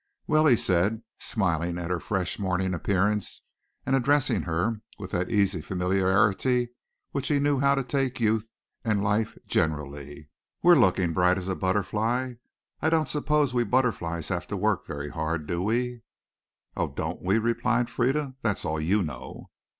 [0.25, 3.43] "Well," he said, smiling at her fresh morning appearance,
[3.85, 6.69] and addressing her with that easy familiarity with
[7.11, 8.47] which he knew how to take youth
[8.83, 10.29] and life generally,
[10.63, 12.33] "we're looking as bright as a butterfly.
[12.81, 16.01] I don't suppose we butterflies have to work very hard, do we?"
[16.75, 18.33] "Oh, don't we," replied Frieda.
[18.41, 19.51] "That's all you know."